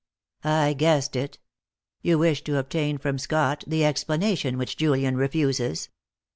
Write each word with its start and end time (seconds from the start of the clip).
"I 0.43 0.73
guessed 0.73 1.15
it. 1.15 1.37
You 2.01 2.17
wish 2.17 2.43
to 2.45 2.57
obtain 2.57 2.97
from 2.97 3.19
Scott 3.19 3.63
the 3.67 3.85
explanation 3.85 4.57
which 4.57 4.75
Julian 4.75 5.15
refuses. 5.15 5.89